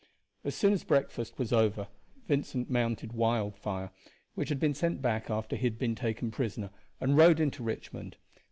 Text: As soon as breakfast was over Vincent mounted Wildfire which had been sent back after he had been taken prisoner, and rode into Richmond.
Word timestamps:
As 0.43 0.55
soon 0.55 0.73
as 0.73 0.83
breakfast 0.83 1.37
was 1.37 1.53
over 1.53 1.87
Vincent 2.25 2.71
mounted 2.71 3.13
Wildfire 3.13 3.91
which 4.33 4.49
had 4.49 4.59
been 4.59 4.73
sent 4.73 4.99
back 4.99 5.29
after 5.29 5.55
he 5.55 5.67
had 5.67 5.77
been 5.77 5.93
taken 5.93 6.31
prisoner, 6.31 6.71
and 6.99 7.15
rode 7.15 7.39
into 7.39 7.61
Richmond. 7.61 8.17